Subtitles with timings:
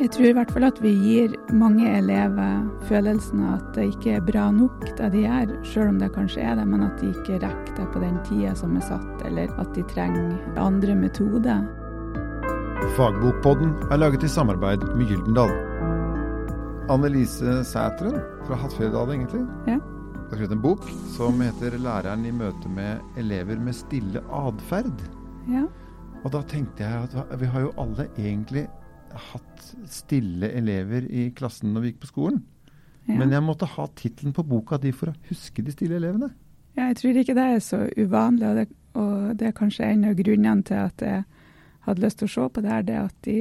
[0.00, 4.14] Jeg tror i hvert fall at vi gir mange elever følelsen av at det ikke
[4.16, 7.10] er bra nok det de gjør, selv om det kanskje er det, men at de
[7.12, 11.66] ikke rekker det på den tida som er satt, eller at de trenger andre metoder.
[12.96, 15.52] Fagbokpodden er laget i samarbeid med Gyldendal.
[16.90, 18.16] Annelise Sætren
[18.48, 19.44] fra Hattfjelldal, egentlig.
[19.68, 19.78] Ja.
[20.32, 25.04] har skrevet en bok som heter 'Læreren i møte med elever med stille atferd'.
[25.48, 25.66] Ja.
[26.24, 28.68] Og da tenkte jeg at vi har jo alle egentlig
[29.18, 32.42] hatt stille elever i klassen når vi gikk på skolen.
[33.08, 33.16] Ja.
[33.18, 36.30] Men jeg måtte ha tittelen på boka di for å huske de stille elevene.
[36.76, 40.06] ja, jeg tror ikke det er så uvanlig, og det, og det er kanskje en
[40.08, 41.24] av grunnene til at jeg
[41.86, 43.36] hadde lyst til å se på det her, det at de,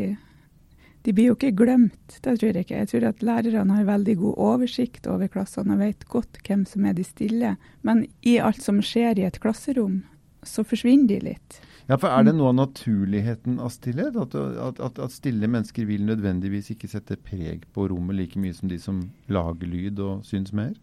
[1.05, 2.18] de blir jo ikke glemt.
[2.18, 2.80] Det tror jeg ikke.
[2.82, 6.85] Jeg tror at lærerne har veldig god oversikt over klassene og vet godt hvem som
[6.90, 7.55] er de stille.
[7.85, 10.02] Men i alt som skjer i et klasserom,
[10.41, 11.62] så forsvinner de litt.
[11.88, 14.16] Ja, for Er det noe av naturligheten av stillhet?
[14.16, 18.70] At, at, at, stille mennesker vil nødvendigvis ikke sette preg på rommet like mye som
[18.70, 20.76] de som lager lyd og syns mer?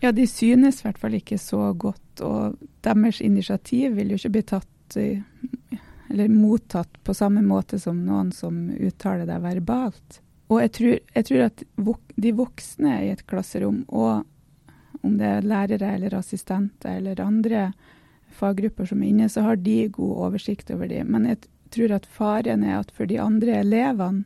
[0.00, 4.36] Ja, de synes i hvert fall ikke så godt, og deres initiativ vil jo ikke
[4.36, 4.98] bli tatt
[6.08, 10.20] eller mottatt på samme måte som noen som uttaler det verbalt.
[10.48, 11.64] Og jeg tror, jeg tror at
[12.16, 14.24] de voksne i et klasserom, og
[15.04, 17.68] om det er lærere eller assistenter eller andre
[18.38, 21.02] faggrupper som er inne, så har de god oversikt over de.
[21.04, 21.42] Men jeg
[21.74, 24.24] tror at faren er at for de andre elevene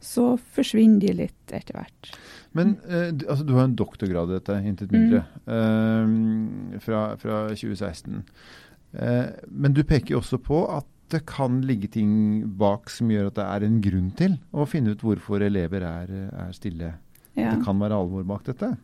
[0.00, 2.12] så forsvinner de litt etter hvert.
[2.54, 7.40] Men eh, du- altså, du har en doktorgrad i dette, intet mindre, eh, fra, fra
[7.50, 8.22] 2016.
[8.94, 12.10] Eh, men du peker også på at det kan ligge ting
[12.60, 16.10] bak som gjør at det er en grunn til å finne ut hvorfor elever er,
[16.28, 16.90] er stille.
[17.38, 17.54] Ja.
[17.54, 18.74] Det kan være alvor bak dette.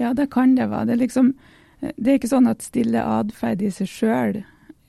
[0.00, 0.86] Ja, det kan det være.
[0.90, 1.32] Det er, liksom,
[1.80, 4.42] det er ikke sånn at stille atferd i seg sjøl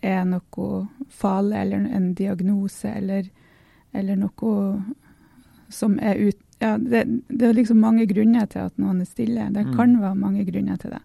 [0.03, 3.29] er noe farlig eller en diagnose eller,
[3.93, 4.83] eller noe
[5.69, 6.37] som er ut...
[6.61, 9.47] Ja, det, det er liksom mange grunner til at noen er stille.
[9.49, 9.75] Det Mm.
[9.75, 10.99] kan være mange grunner til det.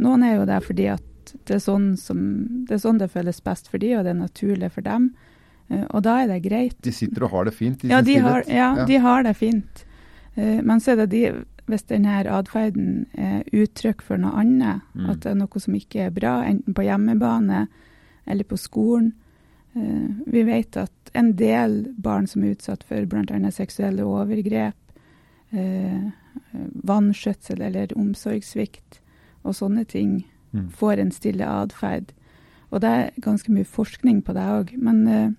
[0.00, 1.02] Noen er jo der fordi at
[1.44, 2.20] det er sånn, som,
[2.64, 5.10] det, er sånn det føles best for dem, og det er naturlig for dem.
[5.68, 6.78] Eh, Og da er det greit.
[6.80, 8.56] De sitter og har det fint i Ja, de har, stillhet.
[8.56, 9.84] ja, de har det fint.
[10.36, 15.10] Eh, men så er det de, hvis denne atferden er uttrykk for noe annet, Mm.
[15.10, 17.68] at det er noe som ikke er bra, enten på hjemmebane
[18.26, 19.12] eller på skolen.
[19.76, 23.50] Eh, vi vet at en del barn som er utsatt for bl.a.
[23.50, 24.74] seksuelle overgrep,
[25.52, 26.10] eh,
[26.84, 29.00] vanskjøtsel eller omsorgssvikt
[29.44, 30.70] og sånne ting, Mm.
[30.70, 32.12] får en stille atferd.
[32.72, 34.78] Og det er ganske mye forskning på det òg.
[34.78, 35.30] Men, eh,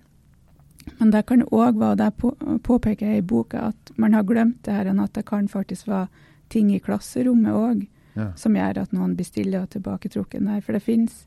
[0.98, 2.32] men det kan òg være, det på,
[2.66, 5.88] påpeker jeg i boka, at man har glemt det her, enn at det kan faktisk
[5.88, 6.08] være
[6.50, 8.32] ting i klasserommet òg Ja.
[8.34, 10.60] som gjør at noen blir stille og tilbaketrukken der.
[10.60, 11.26] For det finnes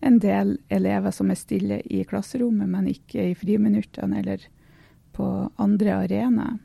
[0.00, 4.46] en del elever som er stille i klasserommet, men ikke i friminuttene eller
[5.12, 5.26] på
[5.60, 6.56] andre arenaer.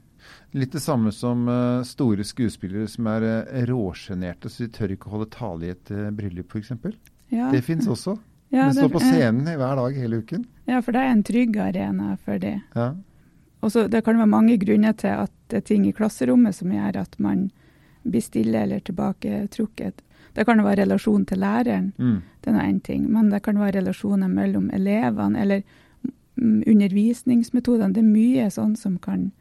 [0.56, 5.12] Litt det samme som eh, store skuespillere som er uh, råsjenerte, så de tør ikke
[5.12, 6.72] holde tale i et uh, bryllup f.eks.
[7.30, 8.16] Ja, Det fins også.
[8.50, 10.46] Ja, de står på scenen hver dag hele uken.
[10.68, 12.62] Ja, for det er en trygg arena for det.
[12.76, 12.94] Ja.
[13.62, 16.70] Og så Det kan være mange grunner til at det er ting i klasserommet som
[16.72, 17.50] gjør at man
[18.08, 20.02] blir stille eller tilbaketrukket.
[20.34, 22.22] Det kan være relasjon til læreren, Mm.
[22.42, 23.10] det er nå én ting.
[23.12, 25.64] Men det kan være relasjoner mellom elevene eller
[26.68, 27.94] undervisningsmetodene.
[27.94, 29.32] Det er mye sånn som kan,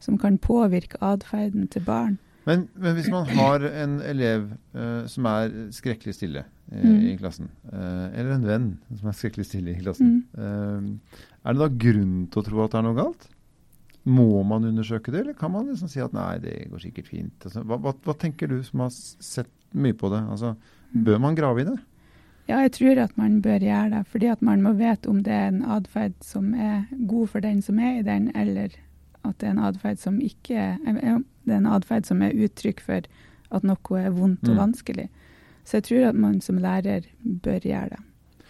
[0.00, 2.18] som kan påvirke atferden til barn.
[2.50, 7.00] Men, men hvis man har en elev uh, som er skrekkelig stille eh, Mm.
[7.10, 11.62] i klassen, uh, eller en venn som er skrekkelig stille i klassen, eh, er det
[11.62, 13.26] da grunn til å tro at det er noe galt?
[14.06, 17.34] Må man undersøke det, eller kan man liksom si at nei, det går sikkert fint?
[17.42, 20.22] Altså, hva, hva, hva tenker du som har sett mye på det?
[20.30, 20.54] Altså,
[20.94, 21.76] bør man grave i det?
[22.48, 25.34] Ja, jeg tror at man bør gjøre det, fordi at man må vite om det
[25.34, 28.78] er en atferd som er god for den som er i den, eller
[29.26, 32.80] at det er en atferd som ikke er det er en atferd som er uttrykk
[32.80, 33.00] for
[33.50, 34.60] at noe er vondt og Mm.
[34.60, 35.08] vanskelig.
[35.64, 37.98] Så jeg tror at man som lærer bør gjøre det.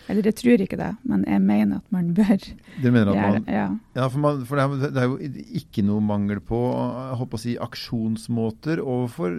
[0.08, 2.38] Eller jeg tror ikke det, men jeg mener at man bør
[2.82, 3.52] gjøre man det.
[3.52, 3.68] Ja.
[3.94, 7.56] Ja, for, man, for det, er jo ikke noe mangel på jeg håper å si,
[7.56, 9.30] aksjonsmåter overfor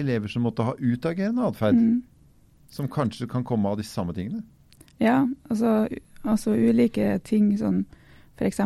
[0.00, 2.02] elever som måtte ha utagerende atferd, Mm.
[2.70, 4.42] som kanskje kan komme av de samme tingene.
[5.00, 5.88] Ja, altså,
[6.24, 7.84] altså ulike ting sånn
[8.36, 8.60] f.eks.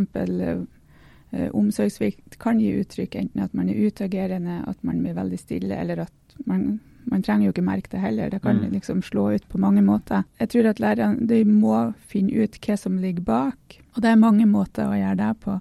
[1.35, 5.75] Uh, omsorgssvikt kan gi uttrykk enten at man er utagerende, at man blir veldig stille,
[5.75, 6.79] eller at man,
[7.11, 8.31] man trenger jo ikke merke det heller.
[8.31, 8.71] Det kan Mm.
[8.73, 10.23] liksom slå ut på mange måter.
[10.39, 14.17] Jeg tror at lærerne de må finne ut hva som ligger bak, og det er
[14.17, 15.61] mange måter å gjøre det på.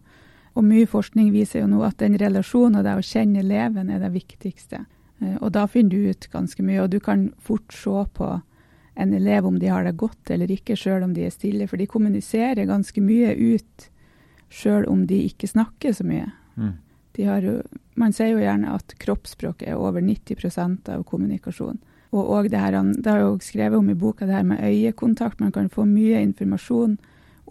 [0.55, 3.99] Og mye forskning viser jo nå at den relasjonen og det å kjenne eleven er
[3.99, 4.85] det viktigste.
[5.21, 8.41] Eh, Og da finner du ut ganske mye, og du kan fort se på
[8.95, 11.67] en elev om de har det godt eller ikke, sjøl om de er stille.
[11.67, 13.89] For de kommuniserer ganske mye ut,
[14.53, 16.29] sjøl om de ikke snakker så mye.
[16.55, 16.75] Mm.
[17.17, 17.57] De har jo
[17.99, 21.79] man sier jo gjerne at kroppsspråk er over 90% av kommunikasjon.
[22.13, 24.61] Og, og det, her, det har jeg jo skrevet om i boka, det her med
[24.61, 25.41] øyekontakt.
[25.41, 26.97] Man kan få mye informasjon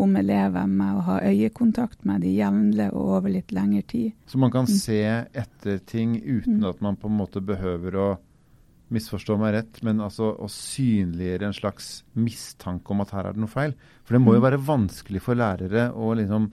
[0.03, 4.13] om elever med å ha øyekontakt med de jevnlig og over litt lengre tid.
[4.27, 4.77] Så man kan mm.
[4.79, 5.01] se
[5.43, 6.69] etter ting uten mm.
[6.71, 8.11] at man på en måte behøver å
[8.93, 13.43] misforstå meg rett, men altså å synliggjøre en slags mistanke om at her er det
[13.43, 13.73] noe feil.
[14.05, 14.47] For det må jo mm.
[14.47, 16.51] være vanskelig for lærere å liksom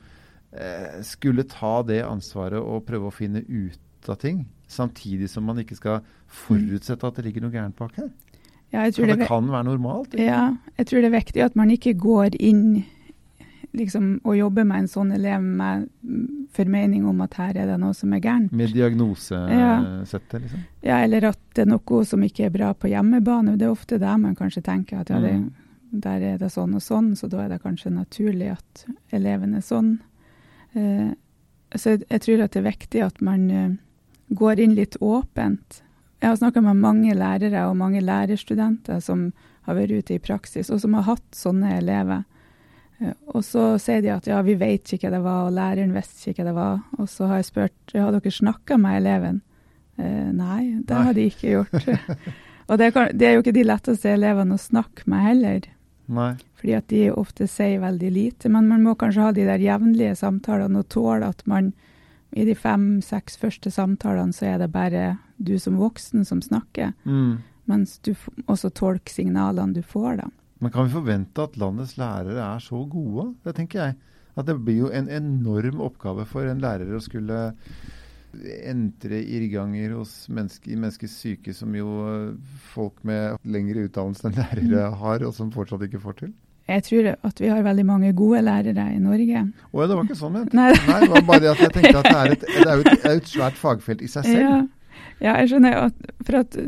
[1.06, 5.78] skulle ta det ansvaret og prøve å finne ut av ting, samtidig som man ikke
[5.78, 8.10] skal forutsette at det ligger noe gærent bak her.
[8.74, 10.14] Ja, det, det kan være normalt?
[10.14, 10.26] Ikke?
[10.26, 10.42] Ja,
[10.78, 12.84] jeg tror det er viktig at man ikke går inn
[13.74, 15.88] liksom, og jobber med en sånn elev med
[16.54, 18.54] formening om at her er det noe som er gærent.
[18.54, 20.44] Med diagnosesettet, ja.
[20.44, 20.68] liksom?
[20.86, 23.58] Ja, eller at det er noe som ikke er bra på hjemmebane.
[23.60, 25.98] Det er ofte der man kanskje tenker at ja, det, mm.
[26.06, 28.86] der er det sånn og sånn, så da er det kanskje naturlig at
[29.16, 29.98] eleven er sånn.
[30.74, 31.12] Eh,
[31.76, 33.76] så jeg, tror at det er viktig at man uh,
[34.34, 35.84] går inn litt åpent.
[36.20, 39.30] Jeg har snakka med mange lærere og mange lærerstudenter som
[39.68, 42.26] har vært ute i praksis, og som har hatt sånne elever.
[43.00, 45.96] Eh, og så sier de at ja, vi vet ikke hva det var, og læreren
[45.96, 46.84] visste ikke hva det var.
[46.98, 49.42] Og så har jeg spurt har dere snakka med eleven.
[50.00, 51.04] Eh, nei, det nei.
[51.08, 51.90] har de ikke gjort.
[52.70, 55.70] og det, kan, det, er jo ikke de letteste elevene å snakke med heller.
[56.10, 56.34] Nei.
[56.60, 58.50] Fordi at de ofte sier veldig lite.
[58.52, 61.72] Men man må kanskje ha de der jevnlige samtalene og tåle at man
[62.38, 65.06] i de fem-seks første samtalene så er det bare
[65.38, 66.94] du som voksen som snakker.
[67.06, 67.40] Mm.
[67.70, 68.14] Mens du
[68.50, 70.28] også tolker signalene du får, da.
[70.60, 73.30] Men kan vi forvente at landets lærere er så gode?
[73.46, 73.98] Det tenker jeg.
[74.38, 77.40] At det blir jo en enorm oppgave for en lærer å skulle
[78.70, 81.90] entre irrganger hos mennesker, menneskets syke, som jo
[82.74, 85.00] folk med lengre utdannelse enn lærere mm.
[85.02, 86.36] har, og som fortsatt ikke får til.
[86.70, 89.42] Jeg tror at vi har veldig mange gode lærere i Norge.
[89.50, 90.54] Å ja, det var ikke sånn ment.
[90.54, 90.70] Nei.
[90.86, 93.32] Nei, det var bare at jeg tenkte at det er et, det er et, et
[93.32, 94.44] svært fagfelt i seg selv.
[94.44, 96.60] Ja, ja jeg skjønner at, for at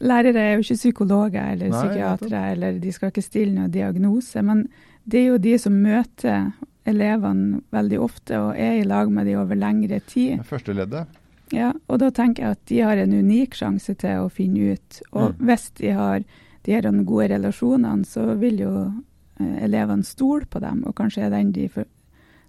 [0.00, 4.40] Lærere er jo ikke psykologer eller Nei, psykiatere, eller de skal ikke stille noen diagnose.
[4.44, 4.62] Men
[5.04, 6.46] det er jo de som møter
[6.90, 10.40] elevene veldig ofte og er i lag med dem over lengre tid.
[10.42, 11.18] Det første leddet.
[11.54, 15.00] Ja, og da tenker jeg at de har en unik sjanse til å finne ut.
[15.10, 15.46] Og mm.
[15.48, 16.26] hvis de har
[16.66, 20.84] de her gode relasjonene, så vil jo eh, elevene stole på dem.
[20.86, 21.88] Og kanskje er den de for,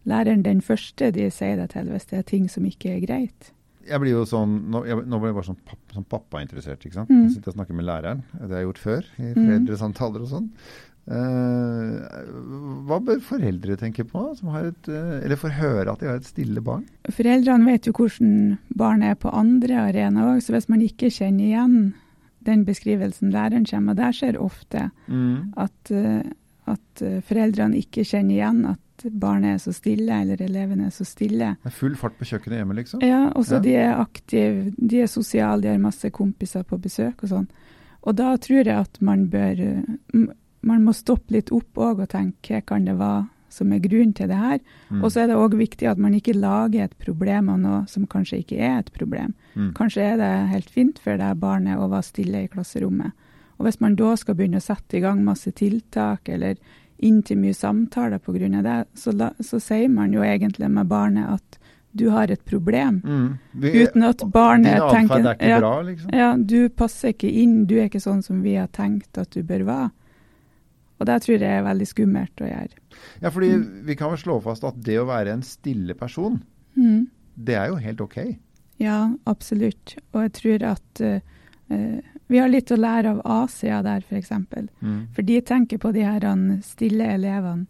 [0.05, 3.51] læreren den første de sier det til hvis det er ting som ikke er greit
[3.87, 6.85] jeg blir jo sånn, Nå, jeg, nå ble jeg bare sånn, papp, sånn pappainteressert.
[6.85, 7.11] ikke sant?
[7.11, 7.25] Mm.
[7.25, 8.23] Jeg sitter og snakker med læreren.
[8.33, 9.39] Det har jeg gjort før i mm.
[9.39, 10.49] foreldresamtaler og sånn.
[11.09, 11.97] Uh,
[12.85, 16.19] hva bør foreldre tenke på, som har et, uh, eller får høre at de har
[16.19, 16.83] et stille barn?
[17.09, 21.47] Foreldrene vet jo hvordan barnet er på andre arenaer òg, så hvis man ikke kjenner
[21.47, 21.79] igjen
[22.45, 25.57] den beskrivelsen læreren kommer med, der skjer ofte mm.
[25.61, 26.21] at, uh,
[26.69, 31.55] at foreldrene ikke kjenner igjen at barnet er så stille, eller elevene er så stille.
[31.63, 33.01] Det er full fart på kjøkkenet hjemme, liksom?
[33.01, 33.63] Ja, og så ja.
[33.65, 37.49] de er aktive, de er sosiale, de har masse kompiser på besøk og sånn.
[38.05, 39.65] Og da tror jeg at man bør
[40.67, 44.29] Man må stoppe litt opp og tenke hva kan det være som er grunnen til
[44.31, 44.59] det her.
[44.89, 45.01] Mm.
[45.03, 48.07] Og så er det òg viktig at man ikke lager et problem av noe som
[48.09, 49.33] kanskje ikke er et problem.
[49.55, 49.73] Mm.
[49.77, 53.11] Kanskje er det helt fint for det barnet å være stille i klasserommet.
[53.59, 56.55] Og hvis man da skal begynne å sette i gang masse tiltak, eller
[57.01, 58.61] inn til mye samtaler pga.
[58.61, 61.59] det, så, la, så sier man jo egentlig med barnet at
[61.91, 63.01] du har et problem.
[63.03, 63.37] Mm.
[63.51, 66.13] Vi, uten at barnet tenker er ikke ja, bra, liksom.
[66.15, 69.43] ja, du passer ikke inn, du er ikke sånn som vi har tenkt at du
[69.43, 69.89] bør være.
[71.01, 72.79] Og det tror jeg er veldig skummelt å gjøre.
[73.23, 73.65] Ja, fordi mm.
[73.89, 76.37] vi kan vel slå fast at det å være en stille person,
[76.77, 77.01] mm.
[77.41, 78.19] det er jo helt OK?
[78.81, 79.95] Ja, absolutt.
[80.13, 81.99] Og jeg tror at uh,
[82.31, 84.29] vi har litt å lære av Asia der, f.eks.
[84.29, 84.99] For, mm.
[85.15, 86.25] for de tenker på de her
[86.65, 87.67] stille elevene,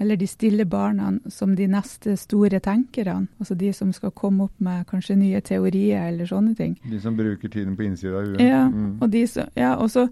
[0.00, 3.28] eller de stille barna, som de neste store tenkerne.
[3.38, 6.78] Altså de som skal komme opp med kanskje nye teorier eller sånne ting.
[6.88, 8.40] De som bruker tiden på innsida av huet.
[8.40, 8.94] Ja, mm.
[9.02, 10.06] og de som, ja, og så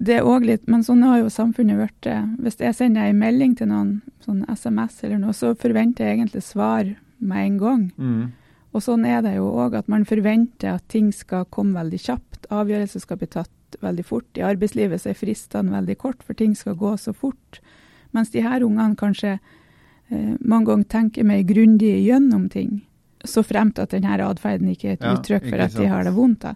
[0.00, 2.08] det er også litt, Men sånn har jo samfunnet blitt.
[2.40, 6.44] Hvis jeg sender en melding til noen, sånn SMS eller noe, så forventer jeg egentlig
[6.46, 7.82] svar med en gang.
[8.00, 8.22] Mm.
[8.72, 12.48] Og sånn er det jo òg, at man forventer at ting skal komme veldig kjapt.
[12.54, 14.28] Avgjørelser skal bli tatt veldig fort.
[14.38, 17.60] I arbeidslivet så er fristene veldig kort, for ting skal gå så fort.
[18.16, 22.80] Mens de her ungene kanskje eh, mange ganger tenker mer grundig gjennom ting.
[23.20, 26.14] Så fremt at denne atferden ikke er et ja, uttrykk for at de har det
[26.16, 26.48] vondt.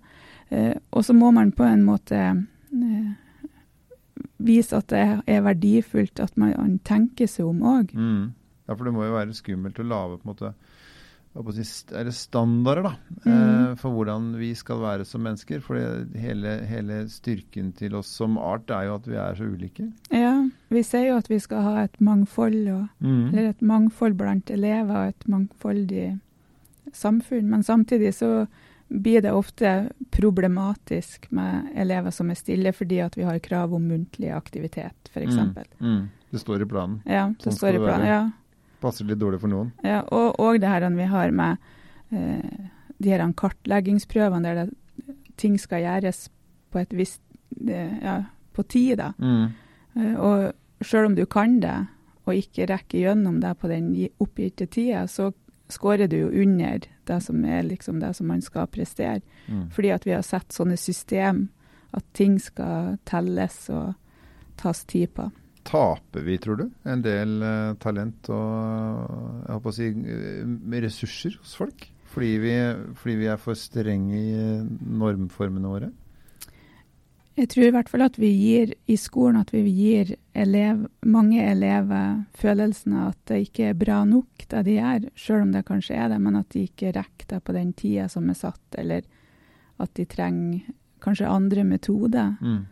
[0.49, 3.13] Eh, og så må man på en måte eh,
[4.45, 7.95] vise at det er verdifullt at man tenker seg om òg.
[7.97, 8.33] Mm.
[8.65, 10.55] Ja, for det må jo være skummelt å lage på en måte
[11.35, 12.93] er det standarder da,
[13.25, 13.33] mm.
[13.33, 15.61] eh, for hvordan vi skal være som mennesker.
[15.61, 15.75] For
[16.15, 19.89] hele, hele, styrken til oss som art er jo at vi er så ulike.
[20.15, 23.33] Ja, vi sier jo at vi skal ha et mangfold, og, mm.
[23.33, 26.07] eller et mangfold blant elever og et mangfoldig
[26.95, 27.51] samfunn.
[27.51, 28.47] Men samtidig så
[28.89, 33.89] blir det ofte problematisk med elever som er stille fordi at vi har krav om
[33.89, 35.35] muntlig aktivitet, f.eks.
[35.35, 36.03] Mm, mm.
[36.31, 37.01] Det står i planen.
[37.09, 38.23] Ja, det sånn står i planen, ja.
[38.83, 39.73] Passer litt dårlig for noen.
[39.87, 41.63] Ja, og, og det her vi har med
[42.13, 46.29] eh, de her kartleggingsprøvene der det, ting skal gjøres
[46.75, 47.23] på et visst
[47.67, 48.19] eh, ja,
[48.53, 48.99] på tid.
[49.01, 49.13] da.
[49.19, 49.47] Mm.
[49.97, 51.79] Eh, og selv om du kan det,
[52.25, 53.91] og ikke rekker gjennom det på den
[54.23, 55.33] oppgitte tida, så
[55.73, 59.23] skårer du jo under det som er liksom det som man skal prestere.
[59.47, 59.69] Mm.
[59.75, 61.49] Fordi at vi har sett sånne system,
[61.95, 63.95] at ting skal telles og
[64.61, 65.29] tas tid på.
[65.65, 71.39] Taper vi, tror du, en del uh, talent og jeg håper å si, uh, ressurser
[71.41, 71.87] hos folk?
[72.15, 72.55] Fordi vi,
[73.01, 74.35] fordi vi er for strenge i
[75.01, 75.89] normformene våre?
[77.35, 81.43] Jeg tror i hvert fall at vi gir i skolen at vi gir elev, mange
[81.43, 85.65] elever følelsen av at det ikke er bra nok det de gjør, selv om det
[85.67, 88.79] kanskje er det, men at de ikke rekker det på den tida som er satt,
[88.79, 89.03] eller
[89.83, 90.71] at de trenger
[91.03, 92.37] kanskje andre metoder.
[92.39, 92.63] Mm.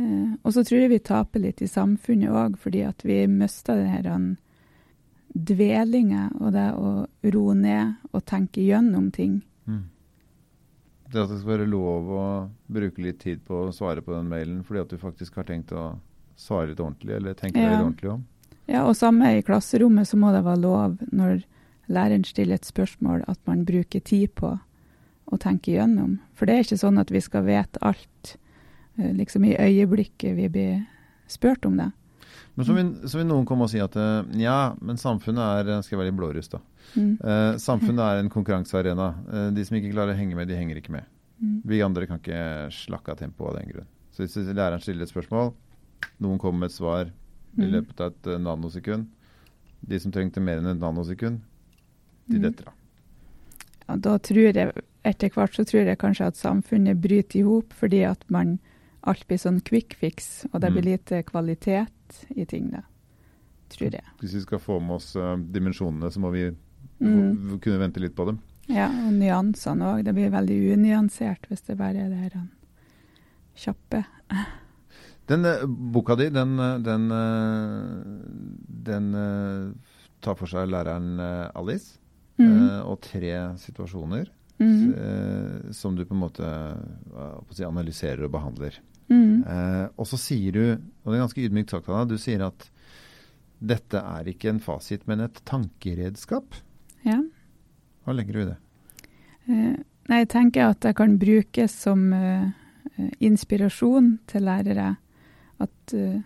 [0.00, 3.84] Eh, og så tror jeg vi taper litt i samfunnet òg, fordi at vi mister
[4.06, 4.38] den
[5.32, 6.94] dvelinga og det å
[7.34, 9.42] roe ned og tenke gjennom ting.
[9.68, 9.84] Mm
[11.12, 12.24] det at det skal være lov å
[12.72, 15.72] bruke litt tid på å svare på den mailen fordi at du faktisk har tenkt
[15.76, 15.92] å
[16.38, 17.70] svare litt ordentlig, eller tenke ja.
[17.74, 18.26] litt ordentlig om.
[18.70, 21.42] Ja, og samme i klasserommet så må det være lov når
[21.92, 24.54] læreren stiller et spørsmål, at man bruker tid på
[25.32, 26.18] å tenke gjennom.
[26.38, 28.34] For det er ikke sånn at vi skal vite alt
[28.98, 30.80] eh, liksom i øyeblikket vi blir
[31.30, 31.90] spurt om det.
[32.54, 35.84] Men så vil, så vil noen komme og si at eh, ja, men samfunnet er
[35.86, 36.60] Skal være litt blåruss, da.
[36.92, 37.14] Mm.
[37.16, 39.08] Eh, samfunnet er en konkurransearena.
[39.32, 41.08] Eh, de som ikke klarer å henge med, de henger ikke med.
[41.40, 41.56] Mm.
[41.68, 43.88] Vi andre kan ikke slakke av tempoet av den grunn.
[44.12, 45.54] Så hvis læreren stiller et spørsmål,
[46.20, 47.70] noen kommer med et svar i mm.
[47.72, 49.08] løpet av et uh, nanosekund
[49.84, 51.40] De som trengte mer enn et nanosekund,
[52.30, 52.44] de mm.
[52.44, 52.76] detter av.
[53.88, 57.72] Ja, da tror jeg etter hvert så tror jeg kanskje at samfunnet bryter i hop
[57.74, 58.58] fordi at man
[59.02, 60.90] alt blir sånn quick fix, og det blir mm.
[60.92, 61.90] lite kvalitet
[62.36, 62.70] i ting.
[62.72, 62.82] da,
[63.72, 64.14] tror jeg.
[64.20, 67.58] Hvis vi skal få med oss uh, dimensjonene, så må vi mm.
[67.62, 68.40] kunne vente litt på dem.
[68.70, 70.04] Ja, og nyansene òg.
[70.06, 72.36] Det blir veldig unyansert hvis det bare er det her
[73.64, 74.04] kjappe.
[75.30, 77.08] Den uh, boka di, den, eh, den,
[78.86, 81.98] den uh, tar for seg læreren Alice
[82.38, 82.82] mm.
[82.86, 84.28] og tre situasjoner
[84.62, 85.72] mm.
[85.74, 86.50] som du på en måte
[87.50, 88.78] si, analyserer og behandler.
[89.10, 89.42] Mm.
[89.98, 90.62] og så sier du,
[91.02, 92.68] og det er ganske ydmykt sagt av deg, du sier at
[93.62, 96.56] dette er ikke en fasit, men et tankeredskap.
[97.06, 97.20] Ja.
[98.02, 98.58] Hva legger du i det?
[99.46, 99.78] Eh,
[100.10, 102.50] jeg tenker at det kan brukes som uh,
[103.22, 104.88] inspirasjon til lærere.
[105.62, 106.18] At uh,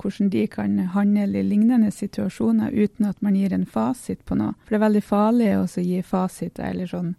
[0.00, 4.56] hvordan de kan handle i lignende situasjoner uten at man gir en fasit på noe.
[4.64, 7.14] For det er veldig farlig å gi fasiter eller sånn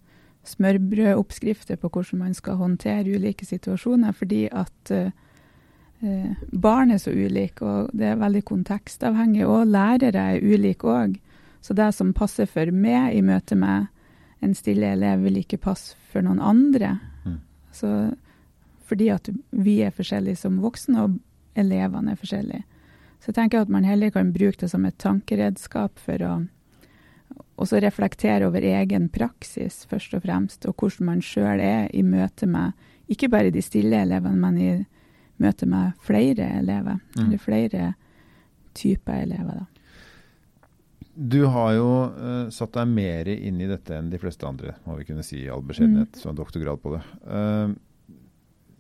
[0.48, 4.93] smørbrødoppskrifter på hvordan man skal håndtere ulike situasjoner, fordi at
[6.51, 9.45] barn er så ulike, og det er veldig kontekstavhengig.
[9.45, 11.19] Og lærere er ulike òg.
[11.62, 13.91] Så det som passer for meg i møte med
[14.41, 16.95] en stille elev, vil ikke passe for noen andre.
[17.21, 17.38] Mm.
[17.71, 17.89] Så,
[18.89, 21.19] fordi at vi er forskjellige som voksne, og
[21.53, 22.65] elevene er forskjellige.
[23.21, 26.33] Så jeg tenker at man heller kan bruke det som et tankeredskap for å
[27.61, 32.49] også reflektere over egen praksis, først og fremst, og hvordan man sjøl er i møte
[32.49, 32.73] med
[33.11, 34.71] ikke bare de stille elevene, men i
[35.41, 37.21] møte med flere elever, mm.
[37.25, 37.91] eller flere
[38.77, 39.61] typer elever.
[39.61, 39.67] da.
[41.11, 44.95] Du har jo uh, satt deg mer inn i dette enn de fleste andre, må
[44.99, 46.21] vi kunne si i all beskjedenhet, mm.
[46.23, 47.01] som doktorgrad på det.
[47.27, 47.73] Uh,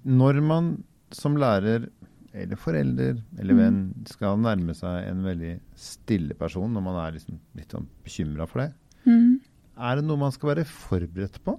[0.07, 0.71] når man
[1.11, 1.89] som lærer
[2.33, 4.05] eller forelder eller venn mm.
[4.13, 8.63] skal nærme seg en veldig stille person når man er liksom litt sånn bekymra for
[8.63, 8.69] det,
[9.03, 9.35] mm.
[9.75, 11.57] er det noe man skal være forberedt på?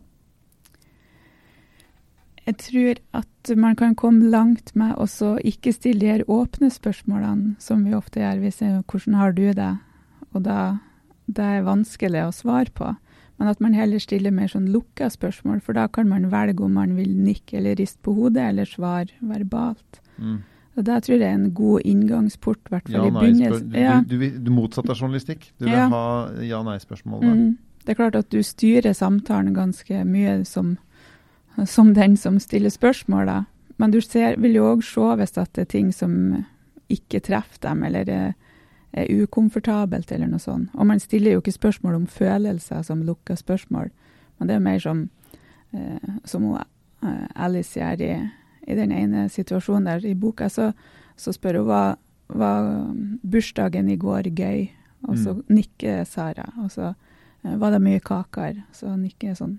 [2.43, 5.07] Jeg tror at man kan komme langt med å
[5.47, 8.41] ikke stille de her åpne spørsmålene, som vi ofte gjør.
[8.43, 9.79] Vi sier 'hvordan har du det'?
[10.33, 10.59] og da
[11.33, 12.91] det er vanskelig å svare på.
[13.39, 16.75] Men at man heller stiller mer sånn lukka spørsmål, for da kan man velge om
[16.77, 20.03] man vil nikke eller riste på hodet, eller svare verbalt.
[20.19, 20.43] Mm.
[20.77, 23.75] Og Det tror jeg er en god inngangsport, i hvert fall ja, i begynnelsen.
[23.77, 23.99] Ja.
[24.09, 25.51] Du, du, du motsatt av journalistikk.
[25.59, 25.89] Du vil ja.
[25.93, 26.05] ha
[26.41, 27.25] ja-nei-spørsmål.
[27.25, 27.59] Mm.
[27.83, 30.77] Det er klart at du styrer samtalen ganske mye som,
[31.67, 33.39] som den som stiller spørsmål, da.
[33.77, 36.15] Men du ser, vil jo òg se hvis det er ting som
[36.93, 38.33] ikke treffer dem, eller er
[38.93, 40.71] er ukomfortabelt, eller noe sånt.
[40.75, 43.91] Og man stiller jo ikke spørsmål om følelser som lukka spørsmål,
[44.39, 45.09] men det er mer som,
[45.73, 48.13] eh, som eh, Alice gjør i,
[48.67, 50.49] i, den ene situasjonen der i boka.
[50.51, 50.73] Så,
[51.17, 51.83] så spør hun hva
[52.33, 52.69] var
[53.23, 54.69] bursdagen i går gøy,
[55.09, 55.43] og så mm.
[55.53, 56.47] nikker Sara.
[56.63, 56.93] Og så
[57.43, 59.59] eh, var det mye kaker, så nikker jeg sånn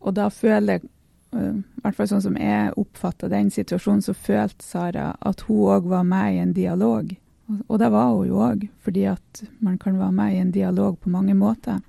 [0.00, 0.90] Og da føler jeg,
[1.34, 5.70] eh, i hvert fall sånn som jeg oppfatta den situasjonen, så følte Sara at hun
[5.76, 7.14] òg var med i en dialog.
[7.48, 10.52] Og, og det var hun jo òg, fordi at man kan være med i en
[10.54, 11.80] dialog på mange måter.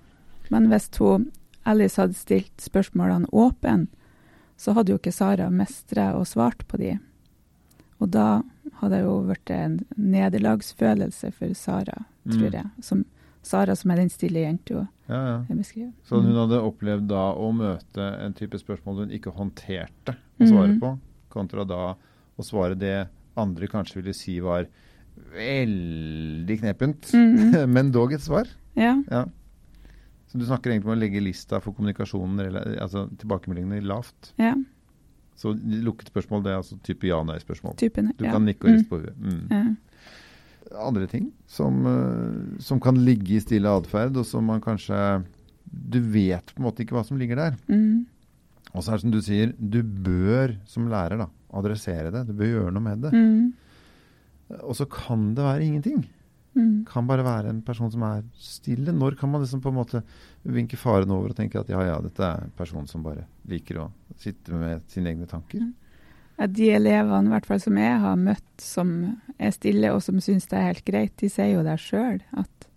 [0.50, 1.32] Men hvis hun,
[1.66, 3.90] Alice hadde stilt spørsmålene åpent,
[4.58, 6.96] så hadde jo ikke Sara mestra og svart på de.
[8.02, 8.42] Og da
[8.82, 12.54] hadde det jo vært en nederlagsfølelse for Sara, tror Mm.
[12.54, 12.66] jeg.
[12.82, 13.06] Som,
[13.44, 15.46] Sara som er den stille jenta Ja, ja.
[15.50, 15.94] jeg.
[16.04, 16.36] Så hun Mm.
[16.42, 20.80] hadde opplevd da å møte en type spørsmål hun ikke håndterte å svare mm.
[20.80, 21.00] på,
[21.30, 21.96] kontra da
[22.38, 24.68] å svare det andre kanskje ville si var
[25.34, 27.68] veldig knepent, mm.
[27.76, 28.48] men dog et svar.
[28.76, 28.96] Ja.
[29.10, 29.26] Ja.
[30.28, 34.34] Så du snakker egentlig om å legge lista for kommunikasjonen, altså tilbakemeldingene, lavt.
[34.42, 34.56] ja.
[35.38, 37.76] Så lukket spørsmål, det er altså type ja-nei-spørsmål.
[37.78, 38.10] Typen.
[38.18, 38.32] Du ja.
[38.34, 39.18] kan nikke og riste på huet.
[39.22, 39.44] Mm.
[39.54, 40.80] Ja.
[40.82, 44.98] Andre ting som, eh, som kan ligge i stille atferd, og som man kanskje
[45.68, 47.56] Du vet på en måte ikke hva som ligger der.
[47.68, 48.06] Mm.
[48.72, 51.28] Og så er det som du sier, du bør som lærer da,
[51.60, 52.22] adressere det.
[52.30, 53.12] Du bør gjøre noe med det.
[53.12, 54.62] Mm.
[54.64, 56.06] Og så kan det være ingenting.
[56.58, 56.86] Mm.
[56.90, 58.90] Kan bare være en person som er stille.
[58.96, 60.02] Når kan man liksom på en måte
[60.44, 63.84] vinke faren over og tenke at ja, ja, dette er en person som bare liker
[63.84, 65.68] å sitte med sine egne tanker?
[66.40, 68.92] At de elevene i hvert fall som jeg har møtt som
[69.38, 72.20] er stille og som syns det er helt greit, de sier jo det sjøl.
[72.38, 72.68] At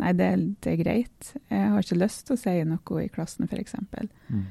[0.00, 0.28] nei, det,
[0.64, 1.32] det er greit.
[1.52, 3.74] Jeg har ikke lyst til å si noe i klassen, f.eks.
[4.28, 4.46] Mm.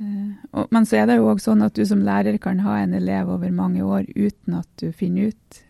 [0.00, 2.78] Eh, og- men så er det jo òg sånn at du som lærer kan ha
[2.80, 5.62] en elev over mange år uten at du finner ut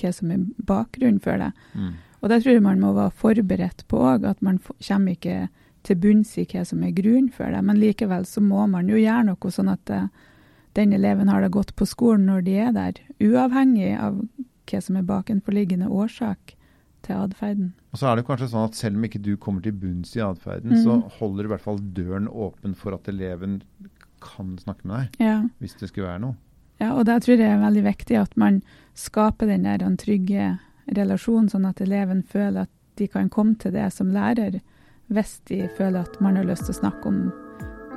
[0.00, 1.52] hva som er bakgrunnen for det.
[1.74, 1.94] Mm.
[2.22, 5.48] Og det tror jeg man må være forberedt på òg, at man kommer ikke
[5.86, 7.60] til bunns i hva som er grunnen for det.
[7.64, 10.08] Men likevel så må man jo gjøre noe sånn at eh,
[10.74, 14.18] den eleven har det godt på skolen når de er der, uavhengig av
[14.68, 16.54] hva som er bakenforliggende årsak
[17.06, 17.70] til atferden.
[17.94, 20.20] Og så er det kanskje sånn at selv om ikke du kommer til bunns i
[20.20, 20.82] atferden, Mm.
[20.84, 23.62] så holder du i hvert fall døren åpen for at eleven
[24.20, 25.42] kan snakke med deg, Ja.
[25.60, 26.36] hvis det skulle være noe.
[26.78, 28.62] Ja, og da tror jeg det er veldig viktig at man
[28.98, 30.58] skaper den der den trygge
[30.96, 34.60] relasjonen, sånn at eleven føler at de kan komme til det som lærer,
[35.08, 37.20] hvis de føler at man har lyst til å snakke om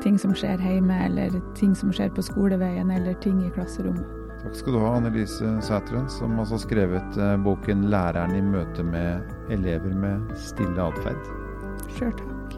[0.02, 4.17] ting som skjer hjemme, eller ting som skjer på skoleveien, eller ting i klasserommet.
[4.41, 8.84] Takk skal du ha, Annelise Sæteren, som altså har skrevet eh, boken 'Læreren i møte
[8.84, 9.22] med
[9.54, 11.30] elever med stille atferd'.
[11.94, 12.58] Sjøl takk.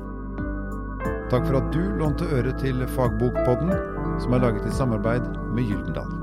[1.34, 3.74] Takk for at du lånte øre til Fagbokpodden,
[4.24, 5.22] som er laget i samarbeid
[5.56, 6.23] med Gyldendal.